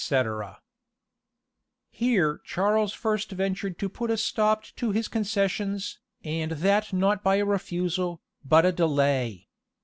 [*] 0.01 0.03
Here 1.91 2.41
Charles 2.43 2.91
first 2.91 3.29
ventured 3.33 3.77
to 3.77 3.87
put 3.87 4.09
a 4.09 4.17
stop 4.17 4.63
to 4.77 4.89
his 4.89 5.07
concessions, 5.07 5.99
and 6.23 6.53
that 6.53 6.91
not 6.91 7.23
by 7.23 7.35
a 7.35 7.45
refusal, 7.45 8.19
but 8.43 8.65
a 8.65 8.71
delay. 8.71 9.47